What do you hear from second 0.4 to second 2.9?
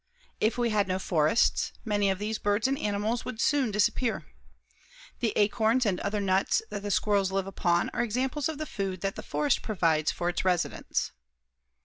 we had no forests, many of these birds and